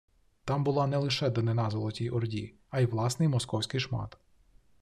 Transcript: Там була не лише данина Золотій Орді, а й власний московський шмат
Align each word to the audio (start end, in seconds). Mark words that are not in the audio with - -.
Там 0.45 0.63
була 0.63 0.87
не 0.87 0.97
лише 0.97 1.29
данина 1.29 1.69
Золотій 1.69 2.09
Орді, 2.09 2.53
а 2.69 2.79
й 2.79 2.85
власний 2.85 3.27
московський 3.29 3.79
шмат 3.79 4.17